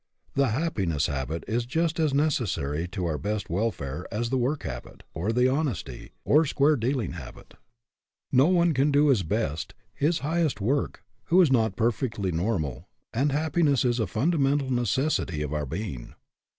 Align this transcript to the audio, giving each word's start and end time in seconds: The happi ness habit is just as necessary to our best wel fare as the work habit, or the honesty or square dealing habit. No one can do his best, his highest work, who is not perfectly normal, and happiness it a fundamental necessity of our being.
The 0.33 0.47
happi 0.47 0.87
ness 0.87 1.05
habit 1.05 1.43
is 1.47 1.67
just 1.67 1.99
as 1.99 2.11
necessary 2.11 2.87
to 2.87 3.05
our 3.05 3.19
best 3.19 3.51
wel 3.51 3.69
fare 3.69 4.07
as 4.11 4.31
the 4.31 4.37
work 4.39 4.63
habit, 4.63 5.03
or 5.13 5.31
the 5.31 5.47
honesty 5.47 6.13
or 6.25 6.43
square 6.43 6.75
dealing 6.75 7.11
habit. 7.11 7.53
No 8.31 8.47
one 8.47 8.73
can 8.73 8.89
do 8.89 9.09
his 9.09 9.21
best, 9.21 9.75
his 9.93 10.17
highest 10.25 10.59
work, 10.59 11.03
who 11.25 11.39
is 11.39 11.51
not 11.51 11.75
perfectly 11.75 12.31
normal, 12.31 12.89
and 13.13 13.31
happiness 13.31 13.85
it 13.85 13.99
a 13.99 14.07
fundamental 14.07 14.71
necessity 14.73 15.43
of 15.43 15.53
our 15.53 15.67
being. 15.67 16.15